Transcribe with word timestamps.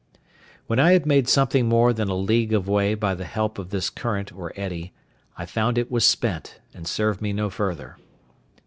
When 0.65 0.79
I 0.79 0.93
had 0.93 1.05
made 1.05 1.29
something 1.29 1.69
more 1.69 1.93
than 1.93 2.09
a 2.09 2.15
league 2.15 2.53
of 2.53 2.67
way 2.67 2.95
by 2.95 3.13
the 3.13 3.23
help 3.25 3.59
of 3.59 3.69
this 3.69 3.91
current 3.91 4.33
or 4.33 4.51
eddy, 4.55 4.93
I 5.37 5.45
found 5.45 5.77
it 5.77 5.91
was 5.91 6.03
spent, 6.03 6.59
and 6.73 6.87
served 6.87 7.21
me 7.21 7.33
no 7.33 7.51
further. 7.51 7.97